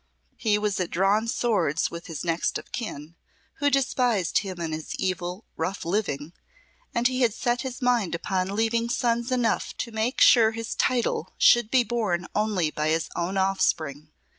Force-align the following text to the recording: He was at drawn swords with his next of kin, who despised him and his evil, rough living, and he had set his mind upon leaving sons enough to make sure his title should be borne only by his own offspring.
He 0.35 0.57
was 0.57 0.79
at 0.79 0.89
drawn 0.89 1.27
swords 1.27 1.91
with 1.91 2.07
his 2.07 2.23
next 2.25 2.57
of 2.57 2.71
kin, 2.71 3.13
who 3.59 3.69
despised 3.69 4.39
him 4.39 4.59
and 4.59 4.73
his 4.73 4.95
evil, 4.95 5.45
rough 5.55 5.85
living, 5.85 6.33
and 6.91 7.07
he 7.07 7.21
had 7.21 7.35
set 7.35 7.61
his 7.61 7.83
mind 7.83 8.15
upon 8.15 8.55
leaving 8.55 8.89
sons 8.89 9.31
enough 9.31 9.77
to 9.77 9.91
make 9.91 10.19
sure 10.19 10.53
his 10.53 10.73
title 10.73 11.35
should 11.37 11.69
be 11.69 11.83
borne 11.83 12.25
only 12.33 12.71
by 12.71 12.87
his 12.89 13.09
own 13.15 13.37
offspring. 13.37 14.11